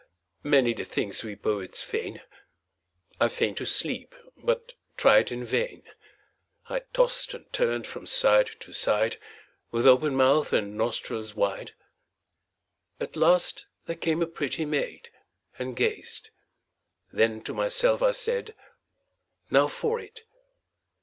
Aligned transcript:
Many 0.41 0.73
the 0.73 0.83
things 0.83 1.21
we 1.23 1.35
poets 1.35 1.83
feign. 1.83 2.21
I 3.19 3.27
feign'd 3.27 3.57
to 3.57 3.67
sleep, 3.67 4.15
but 4.35 4.73
tried 4.97 5.31
in 5.31 5.45
vain. 5.45 5.83
I 6.67 6.79
tost 6.91 7.35
and 7.35 7.45
turn'd 7.53 7.85
from 7.85 8.07
side 8.07 8.47
to 8.61 8.73
side, 8.73 9.17
With 9.69 9.85
open 9.85 10.15
mouth 10.15 10.53
and 10.53 10.75
nostrils 10.75 11.35
wide. 11.35 11.73
At 12.99 13.15
last 13.15 13.67
there 13.85 13.95
came 13.95 14.23
a 14.23 14.25
pretty 14.25 14.65
maid, 14.65 15.11
And 15.59 15.75
gazed; 15.75 16.31
then 17.13 17.43
to 17.43 17.53
myself 17.53 18.01
I 18.01 18.13
said, 18.13 18.55
'Now 19.51 19.67
for 19.67 19.99
it!' 19.99 20.23